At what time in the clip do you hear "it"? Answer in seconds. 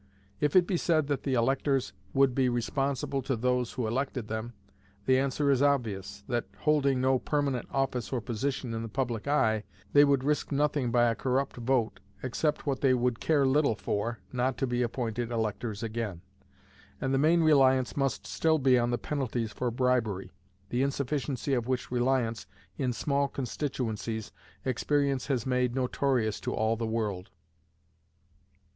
0.55-0.65